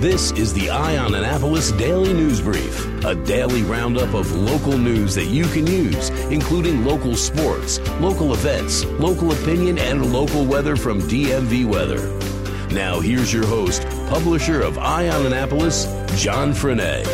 This 0.00 0.30
is 0.30 0.54
the 0.54 0.70
Eye 0.70 0.96
on 0.96 1.12
Annapolis 1.12 1.72
Daily 1.72 2.12
News 2.12 2.40
Brief, 2.40 3.04
a 3.04 3.16
daily 3.16 3.64
roundup 3.64 4.14
of 4.14 4.30
local 4.32 4.78
news 4.78 5.12
that 5.16 5.24
you 5.24 5.44
can 5.46 5.66
use, 5.66 6.10
including 6.30 6.84
local 6.84 7.16
sports, 7.16 7.80
local 7.98 8.32
events, 8.32 8.84
local 8.84 9.32
opinion, 9.32 9.76
and 9.76 10.12
local 10.12 10.44
weather 10.44 10.76
from 10.76 11.00
DMV 11.00 11.66
Weather. 11.66 11.98
Now, 12.72 13.00
here's 13.00 13.32
your 13.32 13.44
host, 13.44 13.82
publisher 14.08 14.62
of 14.62 14.78
Eye 14.78 15.08
on 15.08 15.26
Annapolis, 15.26 15.86
John 16.14 16.52
Frenaye. 16.52 17.04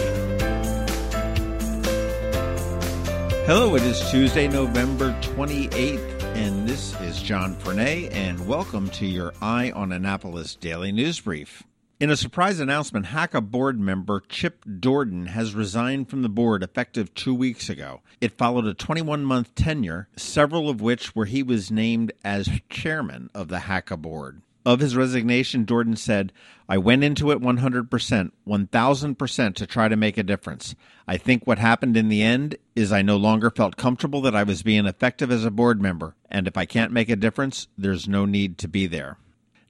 Hello, 3.46 3.76
it 3.76 3.82
is 3.82 4.10
Tuesday, 4.10 4.46
November 4.46 5.18
28th, 5.22 6.22
and 6.34 6.68
this 6.68 7.00
is 7.00 7.22
John 7.22 7.56
Frenaye, 7.56 8.12
and 8.12 8.46
welcome 8.46 8.90
to 8.90 9.06
your 9.06 9.32
Eye 9.40 9.70
on 9.70 9.90
Annapolis 9.90 10.54
Daily 10.54 10.92
News 10.92 11.18
Brief. 11.18 11.64
In 12.00 12.10
a 12.10 12.16
surprise 12.16 12.58
announcement, 12.58 13.06
HACA 13.06 13.40
board 13.40 13.78
member 13.78 14.20
Chip 14.28 14.64
Dorden 14.64 15.28
has 15.28 15.54
resigned 15.54 16.10
from 16.10 16.22
the 16.22 16.28
board 16.28 16.64
effective 16.64 17.14
two 17.14 17.32
weeks 17.32 17.68
ago. 17.68 18.00
It 18.20 18.36
followed 18.36 18.66
a 18.66 18.74
21 18.74 19.24
month 19.24 19.54
tenure, 19.54 20.08
several 20.16 20.68
of 20.68 20.80
which 20.80 21.14
where 21.14 21.26
he 21.26 21.44
was 21.44 21.70
named 21.70 22.12
as 22.24 22.50
chairman 22.68 23.30
of 23.32 23.46
the 23.46 23.60
HACA 23.60 23.96
board. 23.96 24.42
Of 24.66 24.80
his 24.80 24.96
resignation, 24.96 25.64
Dorden 25.64 25.96
said, 25.96 26.32
I 26.68 26.78
went 26.78 27.04
into 27.04 27.30
it 27.30 27.40
100%, 27.40 28.30
1000% 28.44 29.54
to 29.54 29.66
try 29.66 29.86
to 29.88 29.96
make 29.96 30.18
a 30.18 30.24
difference. 30.24 30.74
I 31.06 31.16
think 31.16 31.46
what 31.46 31.58
happened 31.58 31.96
in 31.96 32.08
the 32.08 32.22
end 32.22 32.56
is 32.74 32.90
I 32.90 33.02
no 33.02 33.16
longer 33.16 33.50
felt 33.50 33.76
comfortable 33.76 34.20
that 34.22 34.34
I 34.34 34.42
was 34.42 34.64
being 34.64 34.86
effective 34.86 35.30
as 35.30 35.44
a 35.44 35.50
board 35.50 35.80
member, 35.80 36.16
and 36.28 36.48
if 36.48 36.56
I 36.56 36.64
can't 36.64 36.92
make 36.92 37.08
a 37.08 37.14
difference, 37.14 37.68
there's 37.78 38.08
no 38.08 38.24
need 38.24 38.58
to 38.58 38.68
be 38.68 38.88
there. 38.88 39.18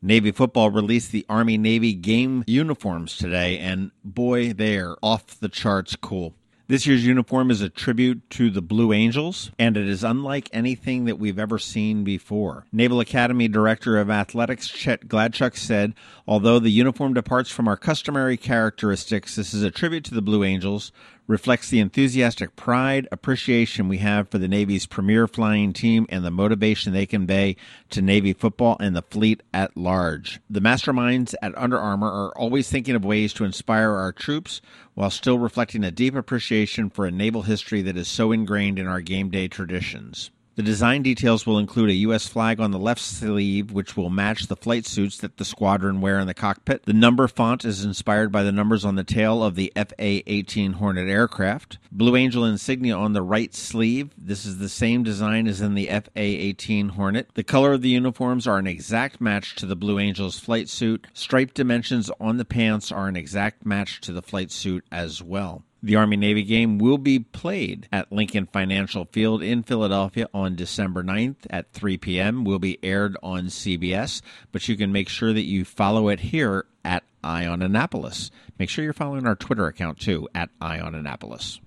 Navy 0.05 0.33
football 0.33 0.70
released 0.70 1.12
the 1.12 1.24
Army 1.30 1.56
Navy 1.56 1.94
game 1.94 2.44
uniforms 2.47 3.16
today, 3.16 3.58
and 3.58 3.91
boy, 4.05 4.52
they're 4.52 4.96
off 5.02 5.41
the 5.41 5.48
charts 5.48 5.96
cool. 5.96 6.34
This 6.66 6.86
year's 6.86 7.06
uniform 7.06 7.50
is 7.50 7.62
a 7.62 7.70
tribute 7.70 8.28
to 8.30 8.50
the 8.50 8.61
Blue 8.61 8.92
Angels, 8.92 9.50
and 9.58 9.78
it 9.78 9.88
is 9.88 10.05
unlike 10.05 10.50
anything 10.52 11.06
that 11.06 11.19
we've 11.19 11.38
ever 11.38 11.58
seen 11.58 12.05
before. 12.05 12.66
Naval 12.70 13.00
Academy 13.00 13.48
Director 13.48 13.96
of 13.96 14.11
Athletics 14.11 14.69
Chet 14.69 15.08
Gladchuk 15.08 15.56
said, 15.56 15.94
Although 16.28 16.58
the 16.58 16.70
uniform 16.70 17.14
departs 17.14 17.50
from 17.50 17.66
our 17.66 17.77
customary 17.78 18.36
characteristics, 18.36 19.36
this 19.36 19.55
is 19.55 19.62
a 19.62 19.70
tribute 19.70 20.05
to 20.05 20.14
the 20.14 20.22
Blue 20.22 20.44
Angels, 20.44 20.92
reflects 21.27 21.70
the 21.70 21.80
enthusiastic 21.80 22.55
pride, 22.56 23.08
appreciation 23.11 23.89
we 23.89 23.98
have 23.98 24.28
for 24.28 24.39
the 24.39 24.48
Navy's 24.48 24.86
premier 24.86 25.27
flying 25.27 25.72
team 25.72 26.06
and 26.08 26.25
the 26.25 26.30
motivation 26.30 26.92
they 26.92 27.06
convey 27.06 27.56
to 27.91 28.03
Navy 28.03 28.33
football 28.33 28.77
and 28.80 28.94
the 28.94 29.03
fleet 29.03 29.42
at 29.52 29.77
large. 29.77 30.41
The 30.50 30.61
masterminds 30.61 31.34
at 31.41 31.56
Under 31.56 31.78
Armour 31.78 32.08
are 32.08 32.39
always 32.39 32.69
thinking 32.69 32.95
of 32.95 33.05
ways 33.05 33.33
to 33.34 33.45
inspire 33.45 33.92
our 33.92 34.12
troops 34.12 34.61
while 34.95 35.11
still 35.11 35.39
reflecting 35.39 35.84
a 35.84 35.91
deep 35.91 36.14
appreciation 36.14 36.91
for 36.91 37.06
a 37.06 37.11
naval 37.11 37.42
history 37.42 37.83
that 37.83 37.97
is 37.97 38.08
so 38.08 38.33
ingrained 38.33 38.78
in 38.78 38.86
our 38.86 39.00
game 39.00 39.30
day 39.30 39.48
traditions. 39.48 40.30
The 40.56 40.62
design 40.62 41.02
details 41.02 41.47
will 41.47 41.58
include 41.58 41.91
a 41.91 41.94
U.S. 41.94 42.28
flag 42.28 42.60
on 42.60 42.70
the 42.70 42.78
left 42.78 43.00
sleeve, 43.00 43.72
which 43.72 43.97
will 43.97 44.08
match 44.08 44.47
the 44.47 44.55
flight 44.55 44.86
suits 44.86 45.16
that 45.19 45.36
the 45.36 45.44
squadron 45.44 46.00
wear 46.00 46.20
in 46.20 46.28
the 46.28 46.34
cockpit. 46.34 46.84
The 46.84 46.92
number 46.92 47.27
font 47.27 47.64
is 47.64 47.84
inspired 47.84 48.30
by 48.30 48.44
the 48.44 48.52
numbers 48.52 48.84
on 48.84 48.94
the 48.94 49.02
tail 49.02 49.42
of 49.42 49.56
the 49.56 49.72
FA 49.74 50.22
18 50.30 50.74
Hornet 50.74 51.08
aircraft. 51.08 51.78
Blue 51.91 52.14
Angel 52.14 52.45
insignia 52.45 52.96
on 52.96 53.14
the 53.14 53.23
right 53.23 53.52
sleeve. 53.52 54.11
This 54.17 54.46
is 54.46 54.58
the 54.58 54.68
same 54.68 55.02
design 55.02 55.48
as 55.48 55.61
in 55.61 55.74
the 55.74 55.86
FA 55.86 56.11
18 56.14 56.90
Hornet. 56.90 57.34
The 57.34 57.42
color 57.42 57.73
of 57.73 57.83
the 57.83 57.89
uniforms 57.89 58.46
are 58.46 58.58
an 58.58 58.68
exact 58.68 59.20
match 59.20 59.56
to 59.56 59.67
the 59.67 59.77
Blue 59.77 59.98
Angel's 59.98 60.39
flight 60.39 60.68
suit. 60.68 61.08
Striped 61.12 61.55
dimensions 61.55 62.12
on 62.20 62.36
the 62.36 62.45
pants 62.45 62.92
are 62.92 63.08
an 63.08 63.17
exact 63.17 63.67
match 63.67 64.00
to 64.02 64.12
the 64.12 64.23
flight 64.23 64.52
suit 64.52 64.84
as 64.92 65.20
well. 65.20 65.64
The 65.84 65.96
Army 65.96 66.17
Navy 66.17 66.45
game 66.45 66.78
will 66.78 66.96
be 66.96 67.18
played 67.18 67.89
at 67.92 68.11
Lincoln 68.11 68.46
Financial 68.46 69.05
Field 69.05 69.42
in 69.42 69.62
Philadelphia 69.62 70.30
on 70.33 70.56
December 70.56 71.02
9th 71.02 71.45
at 71.50 71.74
3 71.74 71.98
p.m. 71.98 72.42
Will 72.42 72.58
be 72.58 72.83
aired 72.83 73.18
on 73.22 73.48
CBS, 73.48 74.23
but 74.50 74.67
you 74.67 74.78
can 74.78 74.92
make 74.92 75.11
sure 75.11 75.34
that 75.34 75.42
you 75.42 75.62
follow 75.67 76.08
it 76.08 76.20
here 76.20 76.64
at 76.86 77.05
Eye 77.23 77.46
on 77.46 77.61
Annapolis. 77.61 78.30
Make 78.58 78.70
sure 78.70 78.83
you're 78.83 78.94
following 78.94 79.27
our 79.27 79.36
Twitter 79.36 79.67
account 79.67 80.00
too 80.00 80.27
at 80.34 80.48
Eye 80.58 80.80
on 80.80 80.94
Annapolis. 80.94 81.61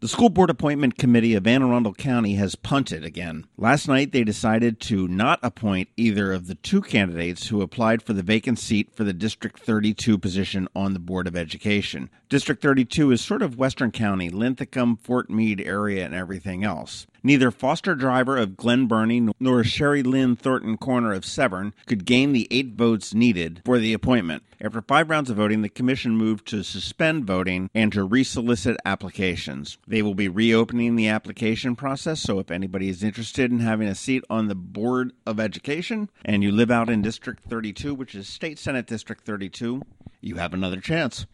The 0.00 0.08
School 0.08 0.28
Board 0.28 0.50
Appointment 0.50 0.98
Committee 0.98 1.34
of 1.34 1.46
Anne 1.46 1.62
Arundel 1.62 1.94
County 1.94 2.34
has 2.34 2.54
punted 2.54 3.02
again. 3.02 3.46
Last 3.56 3.88
night, 3.88 4.12
they 4.12 4.24
decided 4.24 4.78
to 4.80 5.08
not 5.08 5.40
appoint 5.42 5.88
either 5.96 6.34
of 6.34 6.48
the 6.48 6.54
two 6.54 6.82
candidates 6.82 7.46
who 7.46 7.62
applied 7.62 8.02
for 8.02 8.12
the 8.12 8.22
vacant 8.22 8.58
seat 8.58 8.94
for 8.94 9.04
the 9.04 9.14
District 9.14 9.58
32 9.58 10.18
position 10.18 10.68
on 10.76 10.92
the 10.92 10.98
Board 10.98 11.26
of 11.26 11.34
Education. 11.34 12.10
District 12.28 12.60
32 12.60 13.10
is 13.10 13.22
sort 13.22 13.40
of 13.40 13.56
Western 13.56 13.90
County, 13.90 14.28
Linthicum, 14.28 14.98
Fort 14.98 15.30
Meade 15.30 15.62
area, 15.62 16.04
and 16.04 16.14
everything 16.14 16.62
else. 16.62 17.06
Neither 17.26 17.50
Foster 17.50 17.96
Driver 17.96 18.36
of 18.36 18.56
Glen 18.56 18.86
Burnie 18.86 19.30
nor 19.40 19.64
Sherry 19.64 20.04
Lynn 20.04 20.36
Thornton 20.36 20.76
Corner 20.76 21.12
of 21.12 21.24
Severn 21.24 21.74
could 21.84 22.04
gain 22.04 22.32
the 22.32 22.46
eight 22.52 22.74
votes 22.76 23.14
needed 23.14 23.62
for 23.64 23.80
the 23.80 23.92
appointment. 23.92 24.44
After 24.60 24.80
five 24.80 25.10
rounds 25.10 25.28
of 25.28 25.38
voting, 25.38 25.62
the 25.62 25.68
Commission 25.68 26.16
moved 26.16 26.46
to 26.46 26.62
suspend 26.62 27.24
voting 27.24 27.68
and 27.74 27.92
to 27.92 28.08
resolicit 28.08 28.76
applications. 28.84 29.76
They 29.88 30.02
will 30.02 30.14
be 30.14 30.28
reopening 30.28 30.94
the 30.94 31.08
application 31.08 31.74
process, 31.74 32.20
so 32.20 32.38
if 32.38 32.52
anybody 32.52 32.88
is 32.88 33.02
interested 33.02 33.50
in 33.50 33.58
having 33.58 33.88
a 33.88 33.96
seat 33.96 34.22
on 34.30 34.46
the 34.46 34.54
Board 34.54 35.10
of 35.26 35.40
Education 35.40 36.08
and 36.24 36.44
you 36.44 36.52
live 36.52 36.70
out 36.70 36.88
in 36.88 37.02
District 37.02 37.42
32, 37.42 37.92
which 37.92 38.14
is 38.14 38.28
State 38.28 38.56
Senate 38.56 38.86
District 38.86 39.26
32, 39.26 39.82
you 40.20 40.36
have 40.36 40.54
another 40.54 40.80
chance. 40.80 41.26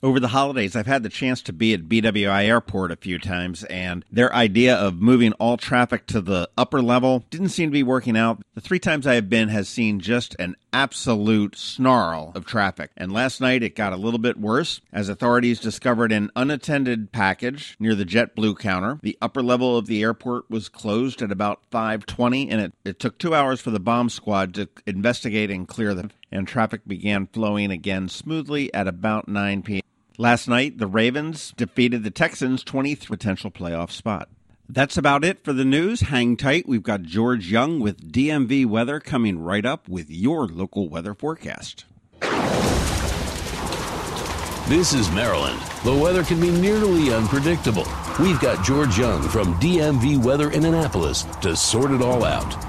Over 0.00 0.20
the 0.20 0.28
holidays, 0.28 0.76
I've 0.76 0.86
had 0.86 1.02
the 1.02 1.08
chance 1.08 1.42
to 1.42 1.52
be 1.52 1.74
at 1.74 1.88
BWI 1.88 2.44
Airport 2.44 2.92
a 2.92 2.96
few 2.96 3.18
times, 3.18 3.64
and 3.64 4.04
their 4.12 4.32
idea 4.32 4.76
of 4.76 5.00
moving 5.00 5.32
all 5.34 5.56
traffic 5.56 6.06
to 6.06 6.20
the 6.20 6.48
upper 6.56 6.80
level 6.80 7.24
didn't 7.30 7.48
seem 7.48 7.70
to 7.70 7.72
be 7.72 7.82
working 7.82 8.16
out. 8.16 8.40
The 8.54 8.60
three 8.60 8.78
times 8.78 9.08
I 9.08 9.14
have 9.14 9.28
been 9.28 9.48
has 9.48 9.68
seen 9.68 9.98
just 9.98 10.36
an 10.38 10.54
absolute 10.72 11.56
snarl 11.56 12.30
of 12.36 12.46
traffic. 12.46 12.92
And 12.96 13.10
last 13.10 13.40
night 13.40 13.64
it 13.64 13.74
got 13.74 13.92
a 13.92 13.96
little 13.96 14.18
bit 14.18 14.38
worse 14.38 14.80
as 14.92 15.08
authorities 15.08 15.58
discovered 15.58 16.12
an 16.12 16.30
unattended 16.36 17.10
package 17.10 17.76
near 17.80 17.96
the 17.96 18.04
JetBlue 18.04 18.58
counter. 18.58 19.00
The 19.02 19.18
upper 19.20 19.42
level 19.42 19.76
of 19.76 19.86
the 19.86 20.02
airport 20.02 20.48
was 20.50 20.68
closed 20.68 21.22
at 21.22 21.32
about 21.32 21.68
5:20 21.70 22.48
and 22.50 22.60
it, 22.60 22.72
it 22.84 23.00
took 23.00 23.18
2 23.18 23.34
hours 23.34 23.60
for 23.60 23.70
the 23.70 23.80
bomb 23.80 24.10
squad 24.10 24.54
to 24.54 24.68
investigate 24.86 25.50
and 25.50 25.66
clear 25.66 25.94
them 25.94 26.10
and 26.30 26.46
traffic 26.46 26.82
began 26.86 27.26
flowing 27.26 27.70
again 27.70 28.08
smoothly 28.08 28.72
at 28.74 28.88
about 28.88 29.28
9 29.28 29.62
p.m. 29.62 29.82
Last 30.16 30.48
night, 30.48 30.78
the 30.78 30.86
Ravens 30.86 31.52
defeated 31.56 32.02
the 32.02 32.10
Texans' 32.10 32.64
20th 32.64 33.06
potential 33.06 33.50
playoff 33.50 33.90
spot. 33.90 34.28
That's 34.68 34.98
about 34.98 35.24
it 35.24 35.42
for 35.42 35.52
the 35.52 35.64
news. 35.64 36.02
Hang 36.02 36.36
tight. 36.36 36.68
We've 36.68 36.82
got 36.82 37.02
George 37.02 37.50
Young 37.50 37.80
with 37.80 38.12
DMV 38.12 38.66
weather 38.66 39.00
coming 39.00 39.38
right 39.38 39.64
up 39.64 39.88
with 39.88 40.10
your 40.10 40.46
local 40.46 40.88
weather 40.88 41.14
forecast. 41.14 41.86
This 44.68 44.92
is 44.92 45.10
Maryland. 45.10 45.58
The 45.82 45.96
weather 45.96 46.22
can 46.22 46.38
be 46.38 46.50
nearly 46.50 47.14
unpredictable. 47.14 47.86
We've 48.20 48.38
got 48.38 48.62
George 48.62 48.98
Young 48.98 49.22
from 49.22 49.54
DMV 49.54 50.22
Weather 50.22 50.50
in 50.50 50.66
Annapolis 50.66 51.22
to 51.40 51.56
sort 51.56 51.92
it 51.92 52.02
all 52.02 52.22
out. 52.22 52.67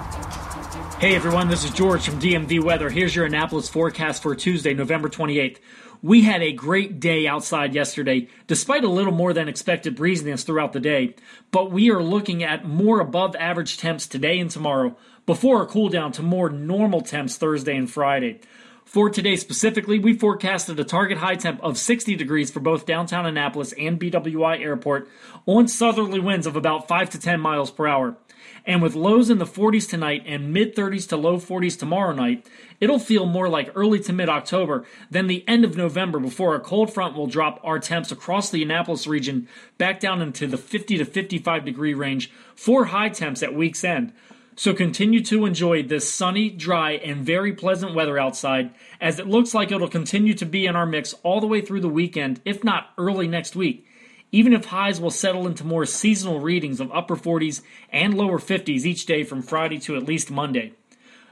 Hey 0.99 1.15
everyone, 1.15 1.47
this 1.47 1.63
is 1.63 1.71
George 1.71 2.03
from 2.03 2.19
DMV 2.19 2.61
Weather. 2.61 2.89
Here's 2.89 3.15
your 3.15 3.25
Annapolis 3.25 3.69
forecast 3.69 4.21
for 4.21 4.35
Tuesday, 4.35 4.73
November 4.73 5.07
28th. 5.07 5.59
We 6.01 6.23
had 6.23 6.41
a 6.41 6.51
great 6.51 6.99
day 6.99 7.25
outside 7.25 7.73
yesterday, 7.73 8.27
despite 8.47 8.83
a 8.83 8.89
little 8.89 9.13
more 9.13 9.31
than 9.31 9.47
expected 9.47 9.95
breeziness 9.95 10.43
throughout 10.43 10.73
the 10.73 10.81
day. 10.81 11.15
But 11.51 11.71
we 11.71 11.89
are 11.89 12.03
looking 12.03 12.43
at 12.43 12.67
more 12.67 12.99
above 12.99 13.33
average 13.37 13.77
temps 13.77 14.07
today 14.07 14.39
and 14.39 14.51
tomorrow, 14.51 14.97
before 15.25 15.61
a 15.61 15.67
cool 15.67 15.87
down 15.87 16.11
to 16.11 16.21
more 16.21 16.49
normal 16.49 16.99
temps 16.99 17.37
Thursday 17.37 17.77
and 17.77 17.89
Friday. 17.89 18.41
For 18.83 19.09
today 19.09 19.37
specifically, 19.37 19.99
we 19.99 20.17
forecasted 20.17 20.77
a 20.81 20.83
target 20.83 21.19
high 21.19 21.35
temp 21.35 21.63
of 21.63 21.77
60 21.77 22.17
degrees 22.17 22.51
for 22.51 22.59
both 22.59 22.85
downtown 22.85 23.25
Annapolis 23.25 23.71
and 23.73 23.97
BWI 23.97 24.59
Airport 24.59 25.07
on 25.45 25.69
southerly 25.69 26.19
winds 26.19 26.45
of 26.45 26.57
about 26.57 26.89
5 26.89 27.11
to 27.11 27.19
10 27.19 27.39
miles 27.39 27.71
per 27.71 27.87
hour. 27.87 28.17
And 28.65 28.81
with 28.81 28.95
lows 28.95 29.29
in 29.29 29.37
the 29.37 29.45
40s 29.45 29.89
tonight 29.89 30.23
and 30.25 30.53
mid 30.53 30.75
30s 30.75 31.07
to 31.09 31.17
low 31.17 31.37
40s 31.37 31.77
tomorrow 31.77 32.13
night, 32.13 32.45
it'll 32.79 32.99
feel 32.99 33.25
more 33.25 33.49
like 33.49 33.71
early 33.75 33.99
to 34.01 34.13
mid 34.13 34.29
October 34.29 34.85
than 35.09 35.27
the 35.27 35.47
end 35.47 35.65
of 35.65 35.77
November 35.77 36.19
before 36.19 36.55
a 36.55 36.59
cold 36.59 36.93
front 36.93 37.15
will 37.15 37.27
drop 37.27 37.59
our 37.63 37.79
temps 37.79 38.11
across 38.11 38.49
the 38.49 38.63
Annapolis 38.63 39.07
region 39.07 39.47
back 39.77 39.99
down 39.99 40.21
into 40.21 40.47
the 40.47 40.57
50 40.57 40.97
to 40.97 41.05
55 41.05 41.65
degree 41.65 41.93
range 41.93 42.31
for 42.55 42.85
high 42.85 43.09
temps 43.09 43.43
at 43.43 43.53
week's 43.53 43.83
end. 43.83 44.13
So 44.59 44.73
continue 44.73 45.23
to 45.23 45.45
enjoy 45.45 45.83
this 45.83 46.13
sunny, 46.13 46.49
dry, 46.49 46.91
and 46.91 47.25
very 47.25 47.53
pleasant 47.53 47.95
weather 47.95 48.19
outside, 48.19 48.71
as 48.99 49.17
it 49.17 49.25
looks 49.25 49.53
like 49.53 49.71
it'll 49.71 49.87
continue 49.87 50.33
to 50.33 50.45
be 50.45 50.65
in 50.65 50.75
our 50.75 50.85
mix 50.85 51.15
all 51.23 51.39
the 51.39 51.47
way 51.47 51.61
through 51.61 51.79
the 51.79 51.87
weekend, 51.87 52.41
if 52.43 52.61
not 52.61 52.89
early 52.97 53.25
next 53.25 53.55
week. 53.55 53.87
Even 54.31 54.53
if 54.53 54.65
highs 54.65 55.01
will 55.01 55.11
settle 55.11 55.47
into 55.47 55.63
more 55.63 55.85
seasonal 55.85 56.39
readings 56.39 56.79
of 56.79 56.91
upper 56.91 57.15
40s 57.15 57.61
and 57.91 58.15
lower 58.15 58.39
50s 58.39 58.85
each 58.85 59.05
day 59.05 59.23
from 59.23 59.41
Friday 59.41 59.79
to 59.79 59.95
at 59.95 60.03
least 60.03 60.29
Monday. 60.29 60.73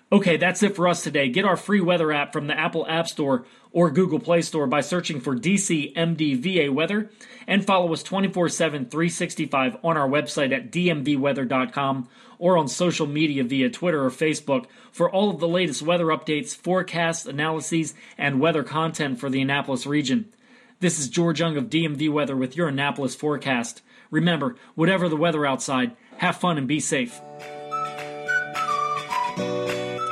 Okay, 0.09 0.37
that's 0.37 0.63
it 0.63 0.73
for 0.73 0.87
us 0.87 1.03
today. 1.03 1.27
Get 1.27 1.43
our 1.43 1.57
free 1.57 1.81
weather 1.81 2.13
app 2.13 2.31
from 2.31 2.47
the 2.47 2.57
Apple 2.57 2.87
App 2.87 3.09
Store 3.09 3.45
or 3.73 3.91
Google 3.91 4.19
Play 4.19 4.41
Store 4.41 4.65
by 4.65 4.79
searching 4.79 5.19
for 5.19 5.35
DCMDVA 5.35 6.73
Weather 6.73 7.09
and 7.45 7.65
follow 7.65 7.91
us 7.91 8.03
24 8.03 8.47
7, 8.47 8.85
365 8.85 9.77
on 9.83 9.97
our 9.97 10.07
website 10.07 10.55
at 10.55 10.71
dmvweather.com 10.71 12.07
or 12.39 12.57
on 12.57 12.69
social 12.69 13.05
media 13.05 13.43
via 13.43 13.69
Twitter 13.69 14.05
or 14.05 14.09
Facebook 14.09 14.67
for 14.93 15.11
all 15.11 15.29
of 15.29 15.41
the 15.41 15.47
latest 15.47 15.81
weather 15.81 16.05
updates, 16.05 16.55
forecasts, 16.55 17.25
analyses, 17.25 17.93
and 18.17 18.39
weather 18.39 18.63
content 18.63 19.19
for 19.19 19.29
the 19.29 19.41
Annapolis 19.41 19.85
region. 19.85 20.31
This 20.79 20.99
is 20.99 21.09
George 21.09 21.39
Young 21.39 21.57
of 21.57 21.71
DMV 21.71 22.11
Weather 22.11 22.35
with 22.35 22.55
your 22.55 22.67
Annapolis 22.67 23.15
forecast. 23.15 23.81
Remember, 24.11 24.55
whatever 24.75 25.09
the 25.09 25.15
weather 25.15 25.43
outside, 25.43 25.97
have 26.17 26.35
fun 26.35 26.59
and 26.59 26.67
be 26.67 26.79
safe. 26.79 27.19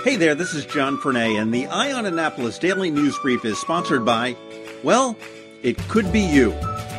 Hey 0.04 0.16
there, 0.16 0.34
this 0.34 0.56
is 0.56 0.66
John 0.66 0.98
Frenaye, 0.98 1.40
and 1.40 1.54
the 1.54 1.68
Eye 1.68 1.92
on 1.92 2.08
Annapolis 2.08 2.58
Daily 2.58 2.90
News 2.90 3.16
Brief 3.20 3.46
is 3.46 3.60
sponsored 3.60 4.04
by, 4.04 4.36
well, 4.84 5.16
it 5.62 5.78
could 5.88 6.12
be 6.12 6.22
you. 6.22 6.50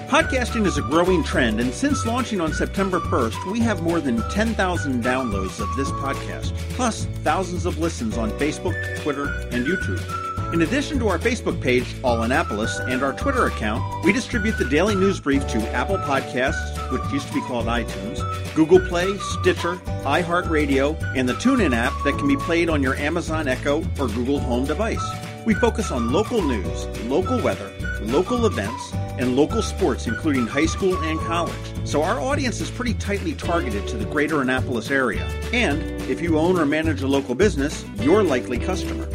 Podcasting 0.06 0.64
is 0.64 0.78
a 0.78 0.82
growing 0.82 1.24
trend, 1.24 1.60
and 1.60 1.74
since 1.74 2.06
launching 2.06 2.40
on 2.40 2.52
September 2.52 3.00
1st, 3.00 3.50
we 3.50 3.58
have 3.58 3.82
more 3.82 3.98
than 3.98 4.22
10,000 4.30 5.02
downloads 5.02 5.58
of 5.58 5.74
this 5.76 5.90
podcast, 5.90 6.56
plus 6.74 7.06
thousands 7.24 7.66
of 7.66 7.78
listens 7.78 8.16
on 8.16 8.30
Facebook, 8.38 8.76
Twitter, 9.02 9.26
and 9.50 9.66
YouTube. 9.66 10.25
In 10.52 10.62
addition 10.62 10.98
to 11.00 11.08
our 11.08 11.18
Facebook 11.18 11.60
page, 11.60 11.96
All 12.04 12.22
Annapolis, 12.22 12.78
and 12.78 13.02
our 13.02 13.12
Twitter 13.12 13.46
account, 13.46 13.82
we 14.04 14.12
distribute 14.12 14.56
the 14.56 14.64
daily 14.64 14.94
news 14.94 15.18
brief 15.18 15.46
to 15.48 15.58
Apple 15.72 15.98
Podcasts, 15.98 16.92
which 16.92 17.02
used 17.12 17.26
to 17.28 17.34
be 17.34 17.40
called 17.42 17.66
iTunes, 17.66 18.22
Google 18.54 18.78
Play, 18.78 19.18
Stitcher, 19.18 19.76
iHeartRadio, 20.04 20.96
and 21.16 21.28
the 21.28 21.34
TuneIn 21.34 21.74
app 21.74 21.92
that 22.04 22.16
can 22.16 22.28
be 22.28 22.36
played 22.36 22.70
on 22.70 22.80
your 22.80 22.94
Amazon 22.94 23.48
Echo 23.48 23.78
or 23.98 24.06
Google 24.06 24.38
Home 24.38 24.64
device. 24.64 25.04
We 25.44 25.54
focus 25.54 25.90
on 25.90 26.12
local 26.12 26.40
news, 26.40 26.86
local 27.08 27.40
weather, 27.42 27.70
local 28.02 28.46
events, 28.46 28.92
and 29.18 29.36
local 29.36 29.62
sports, 29.62 30.06
including 30.06 30.46
high 30.46 30.66
school 30.66 30.96
and 31.02 31.18
college. 31.20 31.54
So 31.84 32.02
our 32.02 32.20
audience 32.20 32.60
is 32.60 32.70
pretty 32.70 32.94
tightly 32.94 33.34
targeted 33.34 33.88
to 33.88 33.96
the 33.96 34.06
greater 34.06 34.40
Annapolis 34.42 34.92
area. 34.92 35.24
And 35.52 35.82
if 36.02 36.22
you 36.22 36.38
own 36.38 36.56
or 36.56 36.66
manage 36.66 37.02
a 37.02 37.08
local 37.08 37.34
business, 37.34 37.84
you're 37.96 38.22
likely 38.22 38.58
customer. 38.58 39.08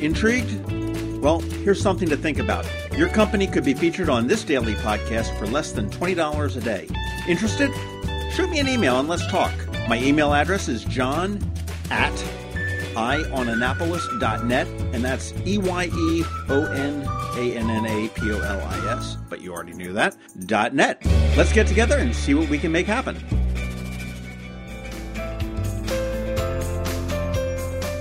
Intrigued? 0.00 0.77
Well, 1.20 1.40
here's 1.40 1.80
something 1.80 2.08
to 2.10 2.16
think 2.16 2.38
about. 2.38 2.64
Your 2.96 3.08
company 3.08 3.46
could 3.46 3.64
be 3.64 3.74
featured 3.74 4.08
on 4.08 4.28
this 4.28 4.44
daily 4.44 4.74
podcast 4.74 5.36
for 5.38 5.46
less 5.46 5.72
than 5.72 5.90
$20 5.90 6.56
a 6.56 6.60
day. 6.60 6.88
Interested? 7.26 7.70
Shoot 8.32 8.50
me 8.50 8.60
an 8.60 8.68
email 8.68 9.00
and 9.00 9.08
let's 9.08 9.26
talk. 9.26 9.52
My 9.88 9.98
email 9.98 10.32
address 10.32 10.68
is 10.68 10.84
john 10.84 11.40
at 11.90 12.12
eyeonannapolis.net, 12.94 14.66
and 14.66 15.04
that's 15.04 15.32
E 15.46 15.58
Y 15.58 15.84
E 15.86 16.24
O 16.48 16.64
N 16.72 17.02
A 17.36 17.56
N 17.56 17.70
N 17.70 17.86
A 17.86 18.08
P 18.08 18.30
O 18.30 18.40
L 18.40 18.60
I 18.60 18.96
S, 18.96 19.16
but 19.28 19.40
you 19.40 19.52
already 19.52 19.72
knew 19.72 19.92
that, 19.92 20.16
net. 20.74 21.02
Let's 21.36 21.52
get 21.52 21.66
together 21.66 21.98
and 21.98 22.14
see 22.14 22.34
what 22.34 22.48
we 22.48 22.58
can 22.58 22.72
make 22.72 22.86
happen. 22.86 23.16